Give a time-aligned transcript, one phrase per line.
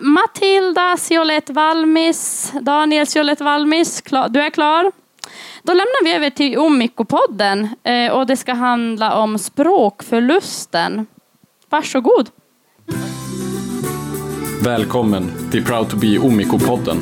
[0.00, 4.92] Matilda Ciolette Valmis, Daniel Ciolette Valmis, du är klar?
[5.62, 11.06] Då lämnar vi över till Omikopodden eh, och det ska handla om språkförlusten.
[11.70, 12.28] Varsågod.
[14.64, 16.98] Välkommen till Proud to be Omikopodden.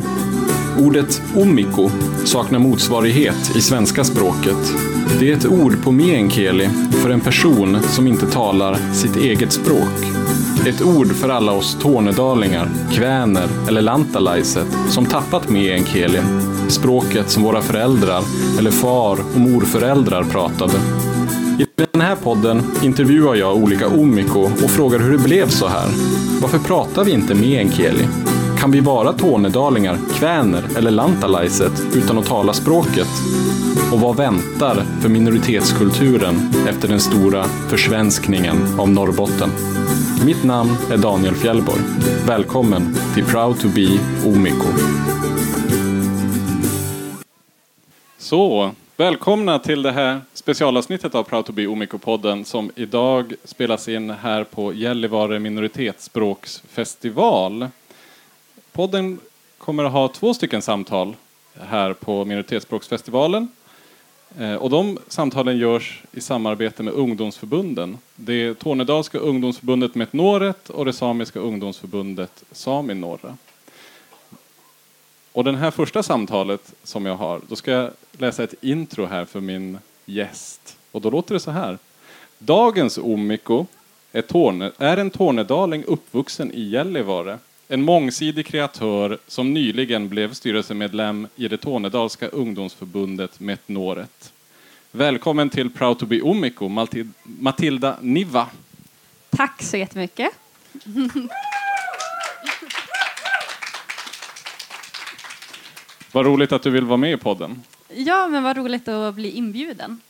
[0.79, 1.90] Ordet omiko
[2.24, 4.74] saknar motsvarighet i svenska språket.
[5.20, 6.68] Det är ett ord på meänkieli
[7.02, 10.22] för en person som inte talar sitt eget språk.
[10.67, 16.23] Ett ord för alla oss tornedalingar, kväner eller lantalaiset som tappat meänkielin,
[16.69, 18.23] språket som våra föräldrar
[18.59, 20.73] eller far och morföräldrar pratade.
[21.59, 25.89] I den här podden intervjuar jag olika omiko och frågar hur det blev så här.
[26.43, 28.05] Varför pratar vi inte meänkieli?
[28.62, 33.09] Kan vi vara tornedalingar, kväner eller lantalaiset utan att tala språket?
[33.93, 36.34] Och vad väntar för minoritetskulturen
[36.69, 39.51] efter den stora försvenskningen av Norrbotten?
[40.27, 41.80] Mitt namn är Daniel Fjällborg.
[42.27, 43.89] Välkommen till Proud to be
[44.27, 44.67] Omiko.
[48.19, 54.11] Så, välkomna till det här specialavsnittet av Proud to be Omiko-podden som idag spelas in
[54.11, 57.69] här på Gällivare minoritetsspråksfestival.
[58.73, 59.19] Podden
[59.59, 61.17] kommer att ha två stycken samtal
[61.61, 63.48] här på minoritetsspråksfestivalen.
[64.39, 67.98] Eh, och de samtalen görs i samarbete med ungdomsförbunden.
[68.17, 73.37] Det är Tornedalska ungdomsförbundet Metnoret och det samiska ungdomsförbundet Saminorra.
[75.33, 79.25] Och det här första samtalet som jag har, då ska jag läsa ett intro här
[79.25, 80.77] för min gäst.
[80.92, 81.79] Och då låter det så här.
[82.39, 83.67] Dagens Omiko
[84.12, 87.39] är, torne, är en tornedaling uppvuxen i Gällivare
[87.73, 94.33] en mångsidig kreatör som nyligen blev styrelsemedlem i det Tornedalska ungdomsförbundet Metnoret.
[94.91, 96.87] Välkommen till Proud to be Omiko,
[97.23, 98.48] Matilda Niva.
[99.31, 100.31] Tack så jättemycket.
[106.12, 107.62] Vad roligt att du vill vara med i podden.
[107.95, 110.01] Ja, men vad roligt att bli inbjuden.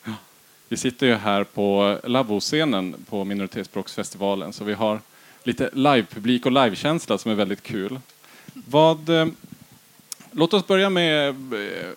[0.69, 5.01] Vi sitter ju här på Lavvo-scenen på Minoritetsspråksfestivalen, så vi har
[5.47, 8.01] lite livepublik och livekänsla som är väldigt kul.
[8.53, 9.27] Vad, eh,
[10.31, 11.89] låt oss börja med eh,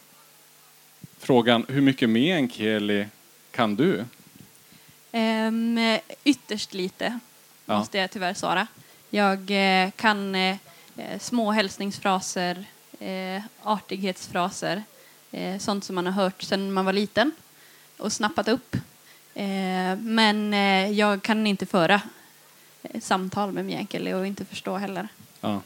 [1.18, 3.08] frågan, hur mycket meänkieli
[3.52, 4.06] kan du?
[5.12, 5.80] Um,
[6.24, 7.20] ytterst lite,
[7.66, 7.80] ja.
[7.80, 8.68] måste jag tyvärr svara.
[9.10, 10.58] Jag eh, kan eh,
[11.20, 12.66] små hälsningsfraser,
[13.00, 14.84] eh, artighetsfraser,
[15.32, 17.32] eh, sånt som man har hört sedan man var liten
[17.98, 18.76] och snappat upp.
[19.34, 20.54] Eh, men
[20.96, 22.02] jag kan inte föra
[23.02, 25.08] samtal med Mjänkele och inte förstå heller.
[25.42, 25.62] Ja.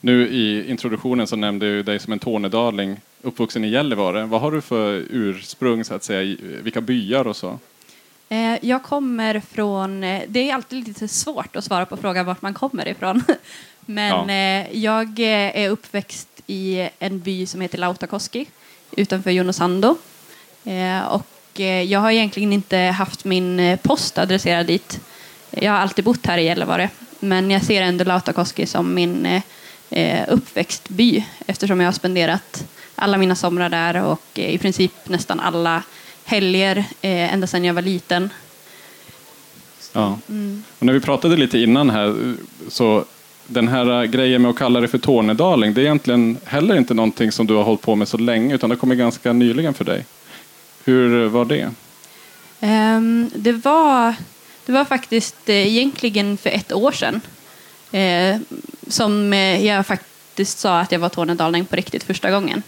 [0.00, 4.24] Nu i introduktionen så nämnde jag dig som en tornedaling uppvuxen i Gällivare.
[4.24, 7.58] Vad har du för ursprung, så att säga, vilka byar och så?
[8.28, 12.42] Eh, jag kommer från, eh, det är alltid lite svårt att svara på frågan vart
[12.42, 13.22] man kommer ifrån.
[13.80, 14.34] Men ja.
[14.34, 18.46] Eh, jag är uppväxt i en by som heter Lautakoski
[18.90, 19.96] utanför Junosando.
[21.08, 25.00] Och jag har egentligen inte haft min post adresserad dit
[25.50, 29.40] jag har alltid bott här i Gällivare, men jag ser ändå Lautakoski som min
[29.90, 32.64] eh, uppväxtby eftersom jag har spenderat
[32.94, 35.82] alla mina somrar där och eh, i princip nästan alla
[36.24, 38.30] helger eh, ända sedan jag var liten.
[39.92, 40.18] Ja.
[40.28, 40.62] Mm.
[40.78, 42.34] Och när vi pratade lite innan här
[42.68, 43.04] så
[43.46, 47.32] den här grejen med att kalla det för Tornedaling, det är egentligen heller inte någonting
[47.32, 50.04] som du har hållit på med så länge utan det kommer ganska nyligen för dig.
[50.84, 51.70] Hur var det?
[52.60, 54.14] Um, det var
[54.68, 57.20] det var faktiskt eh, egentligen för ett år sedan
[57.92, 58.40] eh,
[58.88, 62.62] som eh, jag faktiskt sa att jag var tornedaling på riktigt första gången.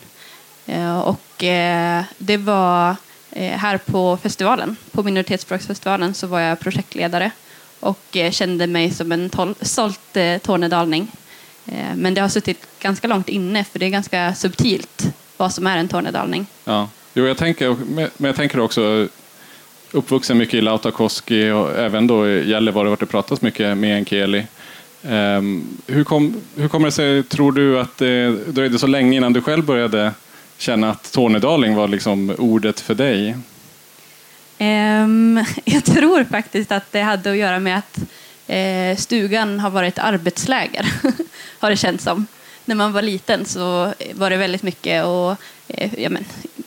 [0.67, 2.97] Eh, och eh, det var
[3.31, 7.31] eh, här på festivalen, på minoritetsspråksfestivalen, så var jag projektledare
[7.81, 11.09] och eh, kände mig som en stolt eh, tornedalning.
[11.67, 15.67] Eh, men det har suttit ganska långt inne för det är ganska subtilt vad som
[15.67, 16.47] är en tornedalning.
[16.65, 16.89] Ja.
[17.15, 19.09] Jo, jag tänker, men jag tänker också
[19.93, 24.47] uppvuxen mycket i Lautakoski och även då i Gällivare vart det pratas mycket meänkieli.
[25.03, 29.33] Ehm, hur, kom, hur kommer det sig, tror du, att det dröjde så länge innan
[29.33, 30.13] du själv började
[30.59, 33.37] känna att tornedaling var liksom ordet för dig?
[34.59, 37.99] Ehm, jag tror faktiskt att det hade att göra med att
[38.47, 40.93] eh, stugan har varit arbetsläger,
[41.59, 42.27] har det känts som.
[42.65, 45.39] När man var liten så var det väldigt mycket att
[45.69, 46.25] eh, ja, men,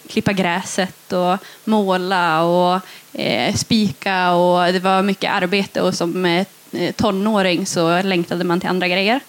[0.10, 2.82] klippa gräset och måla och
[3.14, 6.46] eh, spika och det var mycket arbete och som eh,
[6.96, 9.20] tonåring så längtade man till andra grejer.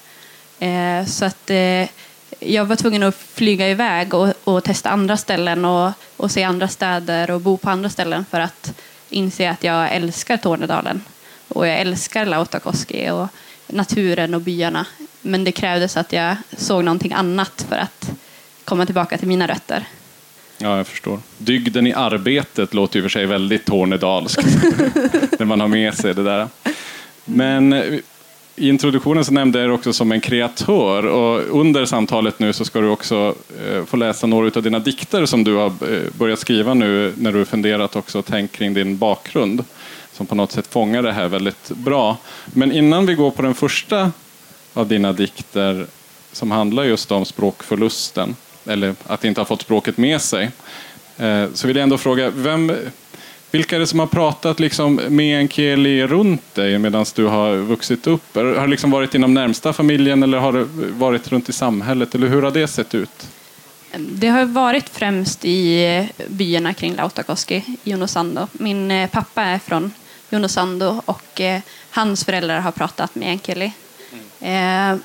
[0.59, 1.88] Eh, så att eh,
[2.41, 6.69] jag var tvungen att flyga iväg och, och testa andra ställen och, och, se andra
[6.69, 8.81] städer och bo på andra ställen för att
[9.11, 11.03] inse att jag älskar Tornedalen
[11.49, 13.29] och jag älskar Lautakoski och
[13.67, 14.87] naturen och byarna.
[15.23, 18.11] men det krävdes att jag såg någonting annat för att
[18.65, 19.87] komma tillbaka till mina rötter.
[20.58, 21.18] Ja, jag förstår.
[21.38, 24.46] Dygden i arbetet låter ju för sig väldigt tornedalskt.
[25.38, 26.48] när man har med sig det där.
[27.24, 27.72] Men
[28.56, 32.64] i introduktionen så nämnde jag dig också som en kreatör och under samtalet nu så
[32.64, 33.34] ska du också
[33.66, 37.32] eh, få läsa några av dina dikter som du har eh, börjat skriva nu när
[37.32, 39.64] du funderat också och tänkt kring din bakgrund
[40.12, 42.16] som på något sätt fångar det här väldigt bra.
[42.46, 44.10] Men innan vi går på den första
[44.74, 45.86] av dina dikter
[46.32, 48.36] som handlar just om språkförlusten
[48.66, 50.50] eller att inte ha fått språket med sig
[51.16, 52.72] eh, så vill jag ändå fråga vem
[53.55, 58.34] vilka är det som har pratat liksom meänkieli runt dig medan du har vuxit upp?
[58.34, 62.14] Har det liksom varit inom närmsta familjen eller har det varit runt i samhället?
[62.14, 63.28] Eller hur har det sett ut?
[63.99, 68.49] Det har varit främst i byarna kring Lautakoski, Junosando.
[68.52, 69.93] Min eh, pappa är från
[70.31, 73.72] Junosando och eh, hans föräldrar har pratat meänkieli.
[74.40, 75.00] Mm.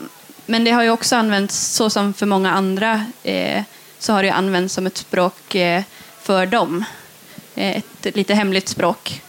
[0.49, 3.05] Men det har ju också använts, så som för många andra,
[3.99, 5.55] så har det använts som ett språk
[6.21, 6.85] för dem.
[7.59, 9.21] Eh, ett lite hemligt språk.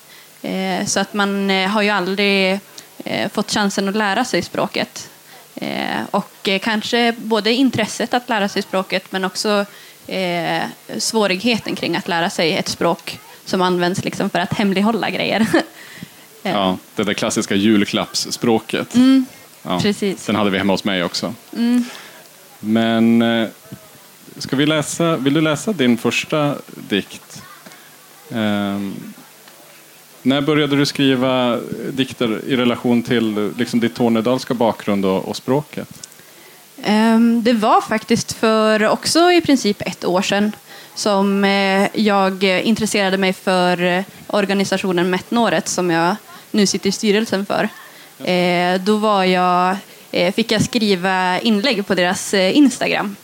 [0.42, 2.60] Eh, så att man eh, har ju aldrig
[3.32, 5.10] fått chansen att lära sig språket.
[6.10, 9.66] Och kanske både intresset att lära sig språket men också
[10.98, 15.46] svårigheten kring att lära sig ett språk som används liksom för att hemlighålla grejer.
[16.42, 18.94] Ja, det där klassiska julklappsspråket.
[18.94, 19.26] Mm,
[19.62, 20.26] ja, precis.
[20.26, 21.34] Den hade vi hemma hos mig också.
[21.56, 21.84] Mm.
[22.60, 23.24] Men
[24.36, 26.54] ska vi läsa, vill du läsa din första
[26.88, 27.42] dikt?
[28.28, 29.14] Um,
[30.22, 31.58] när började du skriva
[31.92, 36.08] dikter i relation till liksom, ditt tornedalska bakgrund och, och språket?
[36.86, 40.52] Um, det var faktiskt för också i princip ett år sedan
[40.94, 46.16] som eh, jag intresserade mig för eh, organisationen Metnåret som jag
[46.50, 47.68] nu sitter i styrelsen för.
[48.24, 49.76] Eh, då var jag,
[50.10, 53.16] eh, fick jag skriva inlägg på deras eh, Instagram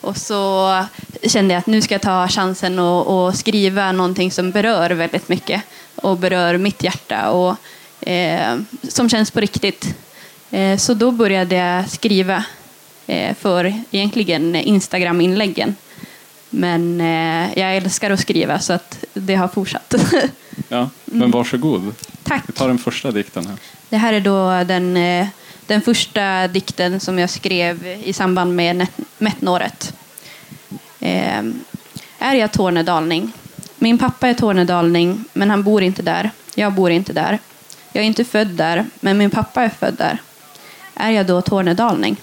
[0.00, 0.84] och så
[1.22, 5.28] kände jag att nu ska jag ta chansen och, och skriva någonting som berör väldigt
[5.28, 5.62] mycket
[5.94, 7.56] och berör mitt hjärta och
[8.08, 9.94] eh, som känns på riktigt.
[10.50, 12.44] Eh, så då började jag skriva
[13.06, 15.76] eh, för egentligen Instagram-inläggen.
[16.54, 19.94] Men eh, jag älskar att skriva så att det har fortsatt.
[20.68, 21.94] ja, men varsågod.
[22.22, 22.42] Tack.
[22.46, 23.56] Vi tar den första dikten här.
[23.88, 25.26] Det här är då den eh,
[25.66, 28.86] den första dikten som jag skrev i samband med
[29.18, 29.94] Mättnåret.
[31.00, 31.42] Eh,
[32.18, 33.32] är jag tornedalning?
[33.78, 36.30] Min pappa är tornedalning, men han bor inte där.
[36.54, 37.38] Jag bor inte där.
[37.92, 40.18] Jag är inte född där, men min pappa är född där.
[40.94, 42.16] Är jag då tornedalning?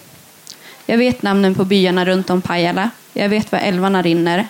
[0.86, 2.90] Jag vet namnen på byarna runt om Pajala.
[3.14, 4.48] Jag vet var älvarna rinner.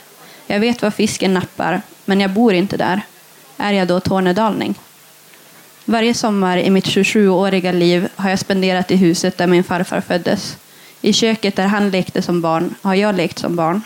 [0.47, 3.01] Jag vet var fisken nappar, men jag bor inte där.
[3.57, 4.75] Är jag då tornedalning?
[5.85, 10.57] Varje sommar i mitt 27-åriga liv har jag spenderat i huset där min farfar föddes.
[11.01, 13.81] I köket där han lekte som barn har jag lekt som barn.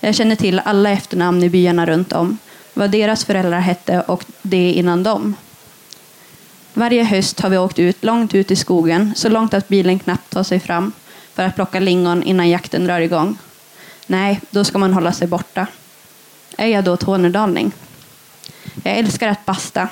[0.00, 2.38] Jag känner till alla efternamn i byarna runt om,
[2.74, 5.34] vad deras föräldrar hette och det innan dem.
[6.74, 10.30] Varje höst har vi åkt ut långt ut i skogen, så långt att bilen knappt
[10.30, 10.92] tar sig fram,
[11.34, 13.38] för att plocka lingon innan jakten drar igång.
[14.06, 15.66] Nej, då ska man hålla sig borta.
[16.56, 17.72] Är jag då tornedalning?
[18.84, 19.88] Jag älskar att basta,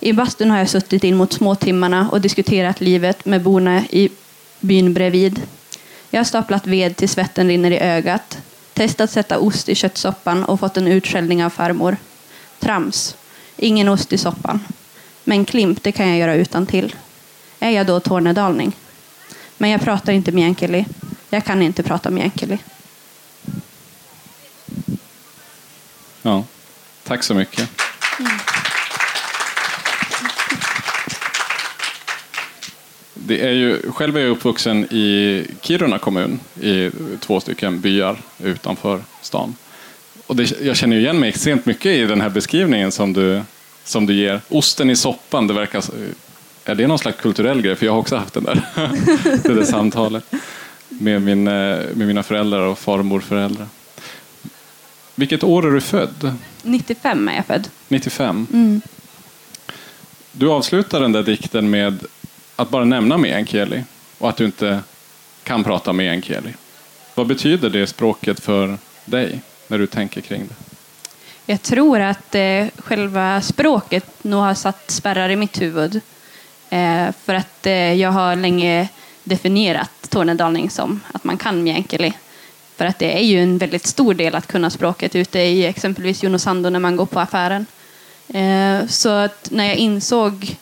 [0.00, 4.08] i bastun har jag suttit in mot småtimmarna och diskuterat livet med borna i
[4.60, 5.42] byn bredvid.
[6.10, 8.38] Jag har staplat ved till svetten rinner i ögat,
[8.74, 11.96] testat sätta ost i köttsoppan och fått en utskällning av farmor.
[12.58, 13.16] Trams.
[13.56, 14.60] Ingen ost i soppan.
[15.24, 16.94] Men klimp, det kan jag göra utan till.
[17.58, 18.72] Är jag då tornedalning?
[19.56, 20.86] Men jag pratar inte meänkieli.
[21.30, 22.58] Jag kan inte prata meänkieli.
[26.22, 26.44] Ja,
[27.04, 27.70] tack så mycket.
[28.18, 28.30] Mm.
[33.14, 39.00] Det är ju, själv är jag uppvuxen i Kiruna kommun, i två stycken byar utanför
[39.22, 39.54] stan.
[40.26, 43.42] Och det, jag känner igen mig extremt mycket i den här beskrivningen som du,
[43.84, 44.40] som du ger.
[44.48, 45.84] Osten i soppan, det verkar...
[46.64, 47.76] Är det någon slags kulturell grej?
[47.76, 48.62] För jag har också haft den där,
[49.42, 50.24] det där samtalet
[50.88, 51.52] med, min, eh,
[51.94, 53.66] med mina föräldrar och far och morföräldrar.
[55.20, 56.36] Vilket år är du född?
[56.62, 57.68] 95 är jag född.
[57.88, 58.46] 95?
[58.52, 58.80] Mm.
[60.32, 62.04] Du avslutar den där dikten med
[62.56, 63.84] att bara nämna meänkieli
[64.18, 64.80] och att du inte
[65.42, 66.54] kan prata meänkieli.
[67.14, 70.54] Vad betyder det språket för dig när du tänker kring det?
[71.52, 76.00] Jag tror att eh, själva språket nog har satt spärrar i mitt huvud.
[76.70, 78.88] Eh, för att eh, jag har länge
[79.24, 82.12] definierat tornedalning som att man kan meänkieli.
[82.80, 86.22] För att det är ju en väldigt stor del att kunna språket ute i exempelvis
[86.22, 87.66] Junosando när man går på affären.
[88.28, 90.56] Eh, så att när jag insåg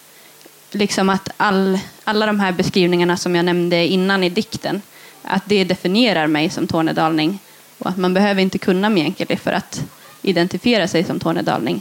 [0.71, 4.83] liksom att all, alla de här beskrivningarna som jag nämnde innan i dikten,
[5.23, 7.39] att det definierar mig som tornedalning
[7.79, 9.83] och att man behöver inte kunna meänkieli för att
[10.23, 11.81] identifiera sig som tornedalning.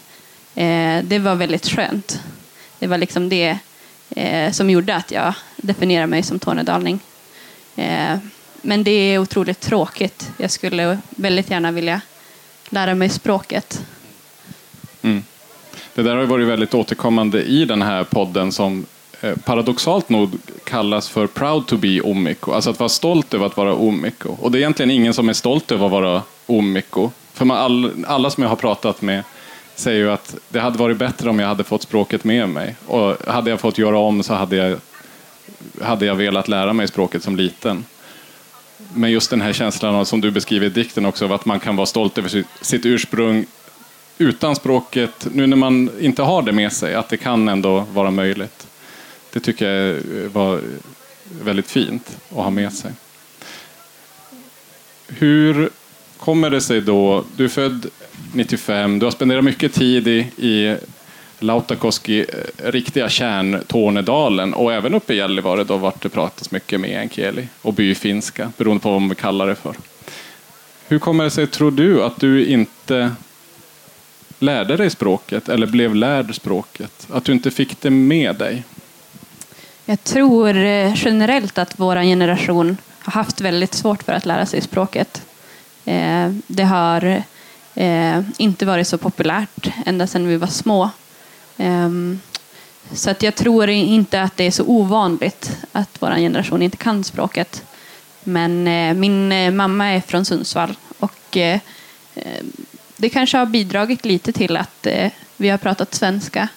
[0.56, 2.20] Eh, det var väldigt skönt.
[2.80, 3.58] Det var liksom det
[4.10, 7.00] eh, som gjorde att jag definierade mig som tornedalning.
[8.68, 10.32] Men det är otroligt tråkigt.
[10.38, 12.02] Jag skulle väldigt gärna vilja
[12.70, 13.82] lära mig språket.
[15.02, 15.24] Mm.
[15.96, 18.86] Det där har varit väldigt återkommande i den här podden som
[19.22, 20.32] eh, paradoxalt nog
[20.64, 24.30] kallas för proud to be omiko, alltså att vara stolt över att vara omiko.
[24.42, 27.12] Och det är egentligen ingen som är stolt över att vara omiko.
[27.34, 29.24] För man, all, alla som jag har pratat med
[29.76, 32.76] säger ju att det hade varit bättre om jag hade fått språket med mig.
[32.88, 34.80] Och hade jag fått göra om så hade jag,
[35.82, 37.86] hade jag velat lära mig språket som liten.
[38.94, 41.76] Men just den här känslan som du beskriver i dikten också, av att man kan
[41.76, 43.46] vara stolt över sitt, sitt ursprung
[44.18, 48.12] utan språket, nu när man inte har det med sig, att det kan ändå vara
[48.12, 48.68] möjligt.
[49.34, 50.62] Det tycker jag var
[51.42, 52.92] väldigt fint att ha med sig.
[55.08, 55.70] Hur
[56.18, 57.86] kommer det sig då, du är född
[58.34, 60.78] 95, du har spenderat mycket tid i, i
[61.40, 66.80] Lautakoski, eh, riktiga kärn Tornedalen och även uppe i Gällivare då vart det pratas mycket
[66.80, 69.76] meänkieli och byfinska beroende på vad man kallar det för.
[70.88, 73.12] Hur kommer det sig, tror du, att du inte
[74.40, 77.08] lärde dig språket eller blev lärd språket?
[77.12, 78.64] Att du inte fick det med dig?
[79.86, 84.62] Jag tror eh, generellt att vår generation har haft väldigt svårt för att lära sig
[84.62, 85.22] språket.
[85.86, 87.24] Eh, det har
[88.38, 90.90] inte varit så populärt ända sedan vi var små.
[91.58, 92.20] Ehm,
[92.92, 97.04] så att jag tror inte att det är så ovanligt att vår generation inte kan
[97.04, 97.64] språket.
[98.24, 101.60] Men eh, min eh, mamma är från Sundsvall och eh,
[102.16, 102.52] ehm,
[102.98, 104.88] det kanske har bidragit lite till att
[105.38, 106.48] vi har pratat svenska.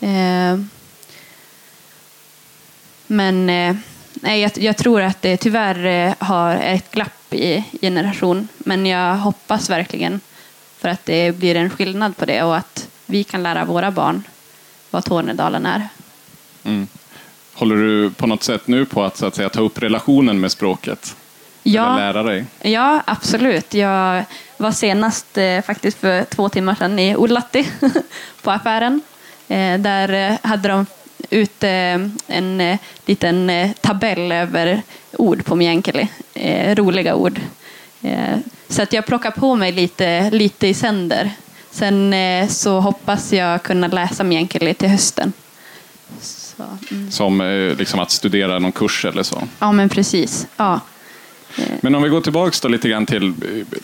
[0.00, 0.68] Ehm,
[3.06, 3.46] men
[4.14, 8.48] nej, jag, jag, tror att det tyvärr har ett glapp i generation.
[8.58, 10.20] Men jag hoppas verkligen
[10.78, 14.22] för att det blir en skillnad på det och att vi kan lära våra barn
[14.90, 15.88] vad Tornedalen är.
[16.64, 16.86] Mm.
[17.54, 20.52] Håller du på något sätt nu på att, så att säga, ta upp relationen med
[20.52, 21.16] språket?
[21.62, 22.44] Ja, lära dig?
[22.62, 23.74] ja, absolut.
[23.74, 24.24] Jag
[24.56, 27.68] var senast eh, faktiskt för två timmar sedan i Ullatti
[28.42, 29.00] på affären.
[29.48, 30.86] Eh, där hade de
[31.30, 31.68] ute
[32.26, 34.82] en eh, liten eh, tabell över
[35.12, 37.40] ord på meänkieli, eh, roliga ord.
[38.02, 41.30] Eh, så att jag plockar på mig lite, lite i sänder
[41.70, 45.32] Sen eh, så hoppas jag kunna läsa meänkieli till hösten.
[46.20, 47.10] Så, mm.
[47.10, 49.42] Som eh, liksom att studera någon kurs eller så?
[49.58, 50.46] Ja, men precis.
[50.56, 50.80] Ja.
[51.56, 51.64] Eh.
[51.80, 53.34] Men om vi går tillbaka lite grann till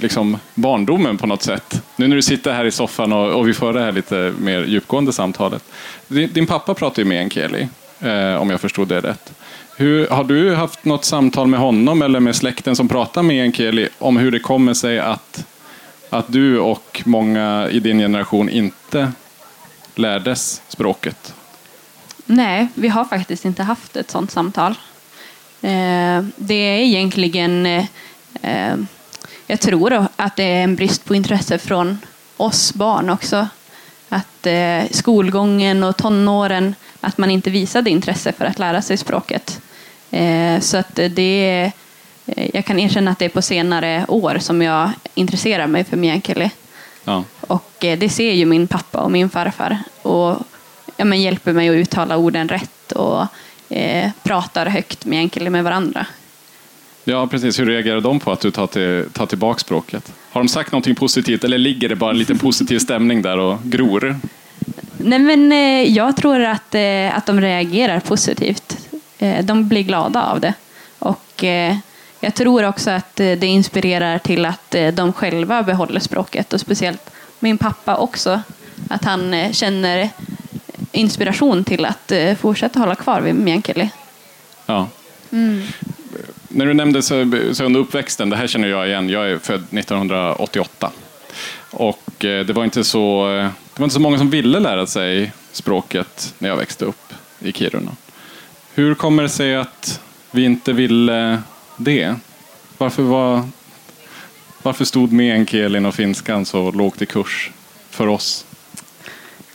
[0.01, 1.83] liksom, barndomen på något sätt.
[1.97, 4.65] Nu när du sitter här i soffan och, och vi för det här lite mer
[4.65, 5.65] djupgående samtalet.
[6.09, 7.69] Din, din pappa pratar ju meänkieli,
[8.01, 9.33] eh, om jag förstod det rätt.
[9.77, 14.17] Hur, har du haft något samtal med honom eller med släkten som pratar meänkieli om
[14.17, 15.45] hur det kommer sig att
[16.11, 19.13] att du och många i din generation inte
[19.95, 21.35] lärdes språket?
[22.27, 24.75] Nej, vi har faktiskt inte haft ett sådant samtal.
[25.63, 27.85] Eh, det är egentligen, eh,
[28.43, 28.77] eh,
[29.47, 31.99] jag tror att det är en brist på intresse från
[32.37, 33.49] oss barn också.
[34.09, 34.47] Att
[34.91, 39.61] skolgången och tonåren, att man inte visade intresse för att lära sig språket.
[40.61, 41.73] Så att det är
[42.53, 46.51] jag kan erkänna att det är på senare år som jag intresserar mig för meänkieli.
[47.05, 47.25] Ja.
[47.41, 50.37] Och eh, det ser ju min pappa och min farfar och
[50.97, 53.27] ja, men hjälper mig att uttala orden rätt och
[53.69, 56.07] eh, pratar högt meänkieli med varandra.
[57.05, 57.61] Ja, precis.
[57.61, 60.13] Hur reagerar de på att du tar, till, tar tillbaka språket?
[60.31, 63.59] Har de sagt någonting positivt eller ligger det bara en liten positiv stämning där och
[63.63, 64.17] gror?
[64.97, 68.79] Nej, men eh, jag tror att, eh, att de reagerar positivt.
[69.19, 70.55] Eh, de blir glada av det.
[70.99, 71.45] Och
[72.21, 76.61] jag tror också att eh, det inspirerar till att eh, de själva behåller språket och
[76.61, 78.41] speciellt min pappa också.
[78.91, 80.11] Att han eh, känner
[80.93, 83.91] inspiration till att fortsätta hålla kvar vid meänkieli.
[84.67, 84.89] Ja.
[85.33, 85.63] Mm.
[86.49, 87.03] När du nämnde
[87.65, 90.91] under uppväxten, det här känner jag igen, jag är född 1988.
[91.71, 93.27] Och det var, inte så,
[93.75, 97.53] det var inte så många som ville lära sig språket när jag växte upp i
[97.53, 97.97] Kiruna.
[98.75, 101.43] Hur kommer det sig att vi inte ville
[101.77, 102.15] det?
[102.79, 103.43] Varför, var,
[104.63, 107.51] varför stod meänkielin och finskan så lågt i kurs
[107.91, 108.45] för oss?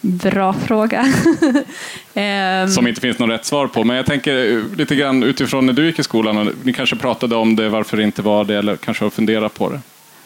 [0.01, 1.13] Bra fråga.
[2.13, 2.70] Ehm.
[2.70, 3.84] Som inte finns något rätt svar på.
[3.84, 6.38] Men jag tänker eh, lite grann utifrån när du gick i skolan.
[6.38, 9.54] Och ni kanske pratade om det, varför det inte var det, eller kanske har funderat
[9.54, 9.82] på det?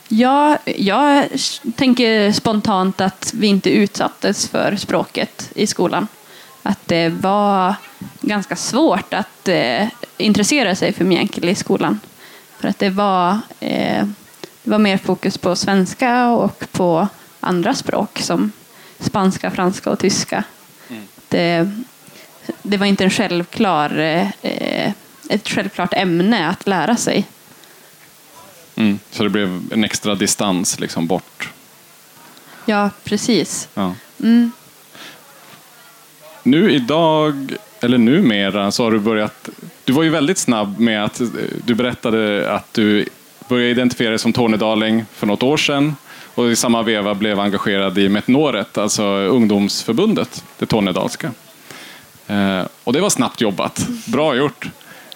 [0.08, 1.26] Ja, jag
[1.76, 6.08] tänker spontant att vi inte utsattes för språket i skolan.
[6.64, 7.76] Att det var
[8.22, 9.88] ganska svårt att eh,
[10.18, 12.00] intressera sig för meänkieli i skolan.
[12.60, 14.06] För att det var, eh,
[14.64, 17.08] det var mer fokus på svenska och på
[17.40, 18.52] andra språk som
[19.00, 20.44] spanska, franska och tyska.
[20.90, 21.04] Mm.
[21.30, 21.72] Det,
[22.62, 24.00] det var inte en självklar,
[24.42, 24.92] eh,
[25.30, 27.26] ett självklart ämne att lära sig.
[28.76, 31.50] Mm, så det blev en extra distans liksom bort?
[32.66, 33.68] Ja, precis.
[33.74, 33.96] Ja.
[34.24, 34.52] Mm.
[36.46, 39.50] Nu idag, eller numera, så har du börjat...
[39.84, 41.22] Du var ju väldigt snabb med att
[41.66, 43.06] du berättade att du
[43.48, 45.96] började identifiera dig som tornedaling för något år sedan
[46.36, 51.32] och i samma veva blev engagerad i Metnoret, alltså ungdomsförbundet, det tornedalska.
[52.28, 53.88] Eh, och det var snabbt jobbat.
[54.06, 54.70] Bra gjort.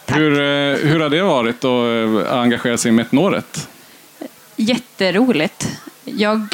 [0.06, 3.70] Hur, eh, hur har det varit att eh, engagera sig i Metnoret?
[4.56, 5.68] Jätteroligt.
[6.04, 6.48] Jag,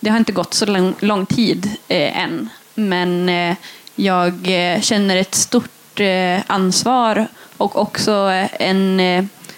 [0.00, 3.56] det har inte gått så lång, lång tid än, men eh,
[3.94, 7.26] jag eh, känner ett stort eh, ansvar
[7.56, 8.12] och också
[8.58, 9.00] en,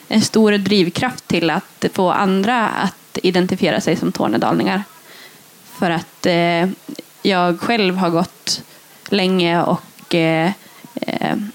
[0.09, 4.85] en stor drivkraft till att få andra att identifiera sig som tornedalningar.
[5.79, 6.27] För att
[7.23, 8.63] jag själv har gått
[9.09, 10.15] länge och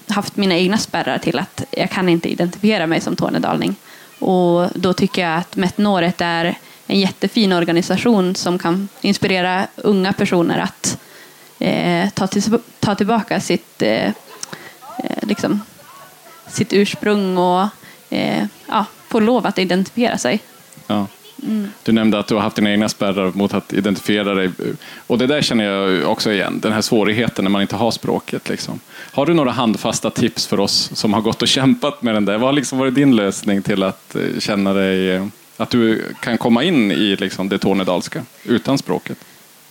[0.08, 3.76] haft mina egna spärrar till att jag kan inte identifiera mig som tornedalning.
[4.18, 10.58] Och då tycker jag att Metnoret är en jättefin organisation som kan inspirera unga personer
[10.58, 10.98] att
[11.62, 12.42] eh, ta, till,
[12.80, 14.12] ta tillbaka sitt, eh, eh,
[15.22, 15.60] liksom,
[16.46, 17.66] sitt ursprung och
[18.10, 20.40] eh, ja, få lov att identifiera sig.
[20.86, 21.06] Ja.
[21.82, 24.50] Du nämnde att du har haft dina egna spärrar mot att identifiera dig.
[25.06, 28.48] Och det där känner jag också igen, den här svårigheten när man inte har språket.
[28.48, 28.80] Liksom.
[29.12, 32.38] Har du några handfasta tips för oss som har gått och kämpat med den där?
[32.38, 36.62] Vad har liksom varit din lösning till att eh, känna dig, att du kan komma
[36.64, 39.18] in i liksom det tornedalska utan språket?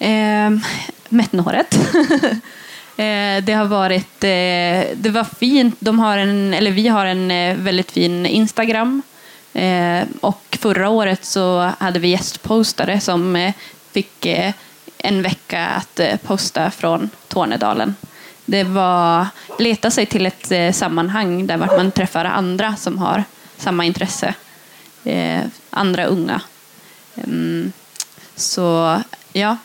[0.02, 0.52] Eh,
[1.10, 1.76] Mättnåret.
[2.98, 5.76] eh, det har varit, eh, det var fint.
[5.80, 9.02] De har en, eller vi har en eh, väldigt fin Instagram
[9.54, 13.54] Eh, och förra året så hade vi gästpostare som eh,
[13.92, 14.54] fick eh,
[14.98, 17.96] en vecka att eh, posta från Tornedalen.
[18.46, 19.28] Det var
[19.60, 23.24] leta sig till ett eh, sammanhang där man träffar andra som har
[23.58, 24.34] samma intresse.
[25.04, 26.42] Eh, andra unga.
[27.16, 27.72] Mm,
[28.36, 29.02] så
[29.34, 29.58] ja.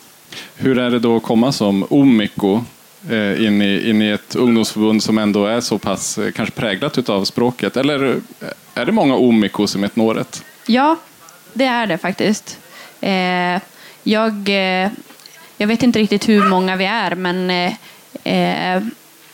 [0.57, 2.65] Hur är det då att komma som omiko
[3.11, 7.09] eh, in i, in i ett ungdomsförbund som ändå är så pass eh, kanske präglat
[7.09, 7.77] av språket?
[7.77, 10.45] Eller eh, är det många omikos i Metnåret?
[10.67, 10.97] Ja,
[11.53, 12.59] det är det faktiskt.
[14.03, 14.49] jag,
[15.57, 17.73] jag vet inte riktigt hur många vi är, men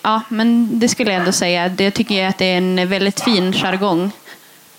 [0.03, 1.69] ja, men det skulle jag ändå säga.
[1.69, 4.11] Det tycker jag att det är en väldigt fin jargong.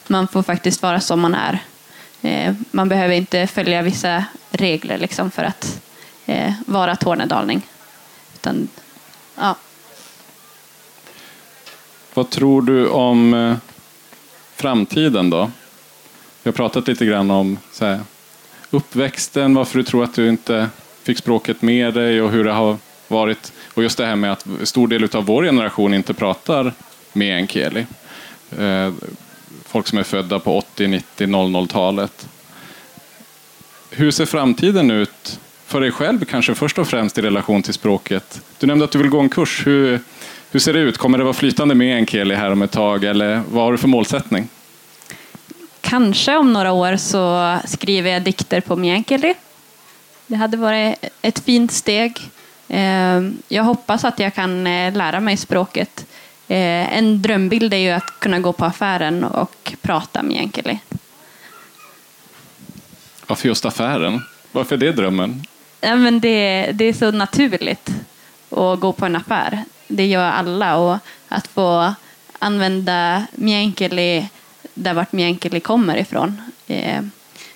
[0.07, 1.59] Man får faktiskt vara som man är.
[2.71, 5.81] man behöver inte följa vissa regler liksom för att
[6.25, 7.61] Eh, vara tornedalning.
[8.33, 8.67] Utan
[9.35, 9.55] Ja.
[12.13, 13.55] Vad tror du om eh,
[14.55, 15.51] framtiden då?
[16.43, 17.99] Vi har pratat lite grann om så här,
[18.69, 20.69] uppväxten, varför du tror att du inte
[21.03, 23.53] fick språket med dig och hur det har varit.
[23.73, 26.73] Och just det här med att stor del av vår generation inte pratar
[27.13, 27.85] meänkieli.
[28.57, 28.93] Eh,
[29.65, 32.27] folk som är födda på 80, 90, 00-talet.
[33.89, 35.39] Hur ser framtiden ut
[35.73, 38.41] för dig själv kanske först och främst i relation till språket?
[38.59, 39.67] Du nämnde att du vill gå en kurs.
[39.67, 39.99] Hur,
[40.51, 40.97] hur ser det ut?
[40.97, 43.87] Kommer det vara flytande med enkeli här om ett tag eller vad har du för
[43.87, 44.47] målsättning?
[45.81, 49.33] Kanske om några år så skriver jag dikter på meänkieli.
[50.27, 52.19] Det hade varit ett fint steg.
[52.67, 56.05] Eh, jag hoppas att jag kan eh, lära mig språket.
[56.47, 60.79] Eh, en drömbild är ju att kunna gå på affären och prata meänkieli.
[63.27, 64.21] Varför just affären?
[64.51, 65.45] Varför är det drömmen?
[65.83, 67.89] Ja, men det, det är så naturligt
[68.49, 69.63] att gå på en affär.
[69.87, 70.77] Det gör alla.
[70.77, 71.93] Och att få
[72.39, 74.29] använda meänkieli
[74.73, 76.41] där vart meänkieli kommer ifrån.
[76.67, 77.01] Eh,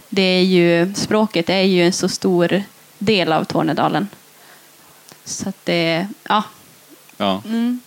[0.10, 2.64] det är ju, språket är ju en så stor
[2.98, 4.08] del av Tornedalen.
[5.24, 6.44] Så att det, ja.
[7.18, 7.42] ja.
[7.46, 7.80] Mm.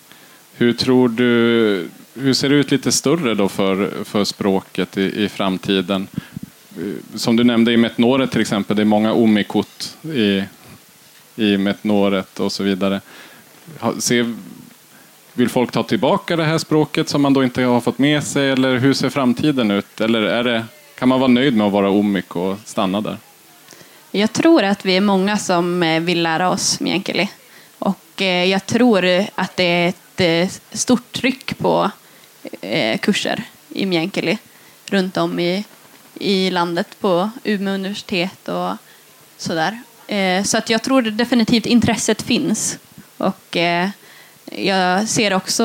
[0.55, 5.29] Hur tror du, hur ser det ut lite större då för, för språket i, i
[5.29, 6.09] framtiden?
[6.81, 10.45] Eh, som du nämnde i Metnoret till exempel, det är många omikot i,
[11.37, 13.01] i Metnoret och så vidare.
[13.99, 14.35] Se,
[15.33, 18.51] vill folk ta tillbaka det här språket som man då inte har fått med sig
[18.51, 20.01] eller hur ser framtiden ut?
[20.01, 20.65] Eller är det,
[20.99, 23.17] kan man vara nöjd med att vara omik och stanna där?
[24.11, 27.31] Jag tror att vi är många som eh, vill lära oss meänkieli.
[27.79, 29.89] Och eh, jag tror att det är
[30.43, 31.91] ett stort tryck på
[33.01, 34.39] kurser i meänkieli
[34.91, 35.65] runt om i
[36.21, 38.77] i landet på Umeå universitet och
[39.37, 39.83] sådär.
[40.07, 42.79] Eh, så att jag tror definitivt intresset finns.
[43.17, 43.89] Och eh,
[44.45, 45.65] jag ser också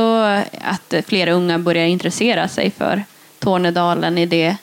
[0.61, 3.03] att flera unga börjar intressera sig för
[3.39, 4.57] Tornedalen i det,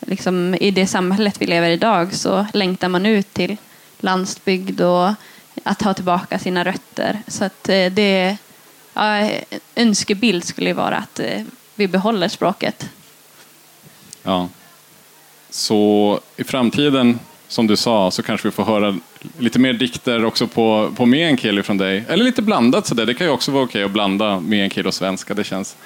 [0.00, 3.56] liksom, i det samhället vi lever i idag så längtar man ut till
[4.00, 5.12] landsbygd och
[5.62, 7.22] att ta tillbaka sina rötter.
[7.26, 8.36] Så att eh, det
[8.94, 9.30] ja,
[9.76, 11.20] önskebild skulle vara att
[11.74, 12.88] vi behåller språket.
[14.22, 14.48] Ja.
[15.58, 17.18] Så i framtiden,
[17.48, 18.98] som du sa, så kanske vi får höra
[19.38, 22.04] lite mer dikter också på, på meänkieli från dig.
[22.08, 23.06] Eller lite blandat sådär.
[23.06, 25.34] Det kan ju också vara okej att blanda meänkieli och svenska.
[25.34, 25.76] Det känns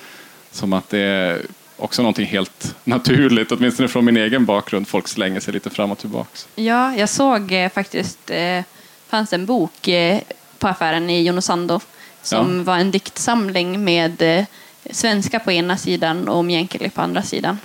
[0.51, 1.43] som att det är
[1.77, 4.89] också någonting helt naturligt, åtminstone från min egen bakgrund.
[4.89, 6.31] Folk slänger sig lite fram och tillbaka.
[6.55, 8.63] Ja, jag såg eh, faktiskt, eh,
[9.09, 10.21] fanns en bok eh,
[10.59, 11.81] på affären i Jonosando
[12.23, 12.63] som ja.
[12.65, 14.45] var en diktsamling med eh,
[14.91, 17.59] svenska på ena sidan och meänkieli på andra sidan.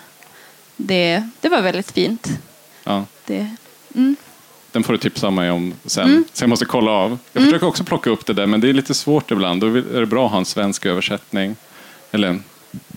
[0.78, 2.30] Det, det var väldigt fint.
[2.84, 3.06] Ja.
[3.26, 3.56] Det,
[3.96, 4.16] mm.
[4.72, 6.10] Den får du tipsa mig om sen.
[6.10, 6.24] Mm.
[6.34, 7.18] Så jag måste kolla av.
[7.34, 7.52] Jag mm.
[7.52, 9.62] försöker också plocka upp det där, men det är lite svårt ibland.
[9.62, 11.56] Då är det bra att ha en svensk översättning.
[12.12, 12.40] Eller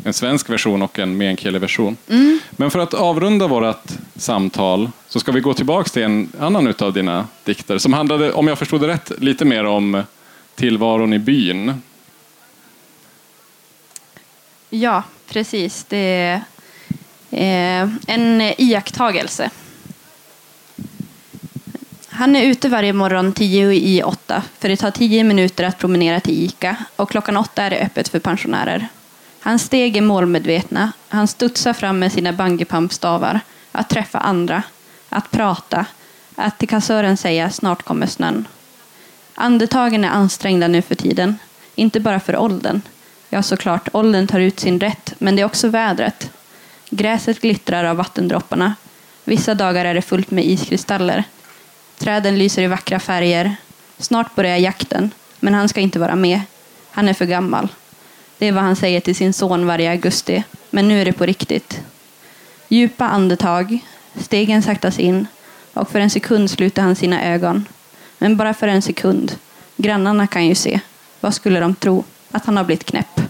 [0.04, 1.96] en svensk version och en meänkieli-version.
[2.08, 2.38] Mm.
[2.50, 3.84] Men för att avrunda vårt
[4.16, 8.48] samtal så ska vi gå tillbaka till en annan av dina dikter som handlade, om
[8.48, 10.02] jag förstod det rätt, lite mer om
[10.54, 11.82] tillvaron i byn.
[14.70, 15.84] Ja, precis.
[15.88, 16.40] Det
[17.30, 19.50] Eh, en iakttagelse.
[22.08, 26.20] Han är ute varje morgon tio i åtta för det tar tio minuter att promenera
[26.20, 28.88] till ICA och klockan åtta är det öppet för pensionärer.
[29.40, 30.92] Hans steg är målmedvetna.
[31.08, 33.40] Han studsar fram med sina bungypumpstavar.
[33.72, 34.62] Att träffa andra.
[35.08, 35.86] Att prata.
[36.34, 38.48] Att till kassören säga snart kommer snön.
[39.34, 41.38] Andetagen är ansträngda nu för tiden.
[41.74, 42.80] Inte bara för åldern.
[43.28, 46.30] Ja, såklart, åldern tar ut sin rätt, men det är också vädret.
[46.90, 48.74] Gräset glittrar av vattendropparna.
[49.24, 51.24] Vissa dagar är det fullt med iskristaller.
[51.98, 53.56] Träden lyser i vackra färger.
[53.98, 56.40] Snart börjar jakten, men han ska inte vara med.
[56.90, 57.68] Han är för gammal.
[58.38, 61.26] Det är vad han säger till sin son varje augusti, men nu är det på
[61.26, 61.80] riktigt.
[62.68, 63.78] Djupa andetag,
[64.16, 65.26] stegen saktas in
[65.72, 67.66] och för en sekund sluter han sina ögon.
[68.18, 69.36] Men bara för en sekund.
[69.76, 70.80] Grannarna kan ju se.
[71.20, 72.04] Vad skulle de tro?
[72.30, 73.20] Att han har blivit knäpp.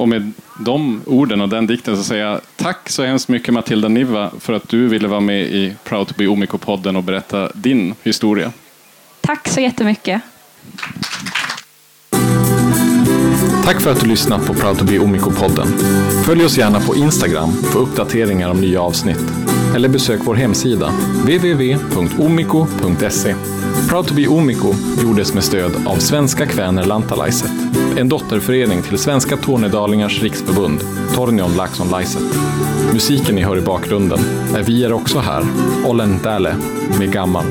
[0.00, 3.88] Och med de orden och den dikten så säger jag tack så hemskt mycket Matilda
[3.88, 7.94] Niva för att du ville vara med i Proud to be Omiko-podden och berätta din
[8.02, 8.52] historia.
[9.20, 10.22] Tack så jättemycket.
[13.64, 15.66] Tack för att du lyssnat på Proud to be Omiko-podden.
[16.26, 19.24] Följ oss gärna på Instagram för uppdateringar om nya avsnitt.
[19.74, 23.34] Eller besök vår hemsida www.omiko.se.
[23.88, 27.50] Proud to be Omiko gjordes med stöd av Svenska Kväner Lantalaiset,
[27.96, 30.80] en dotterförening till Svenska Tornedalingars riksförbund,
[31.14, 32.22] Tornion Laxon Laiset.
[32.92, 34.18] Musiken ni hör i bakgrunden
[34.54, 35.44] är Vi är också här,
[35.86, 36.18] Ollen
[36.98, 37.44] med Gammal.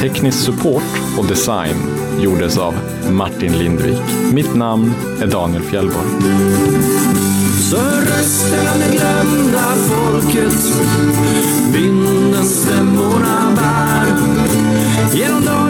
[0.00, 0.82] Teknisk support
[1.18, 1.76] och design
[2.20, 2.74] gjordes av
[3.10, 4.02] Martin Lindvik.
[4.32, 6.06] Mitt namn är Daniel Fjellborg.
[7.70, 10.64] Så rösten det glömda folket
[11.72, 14.06] vinden stämmorna bär
[15.16, 15.65] genom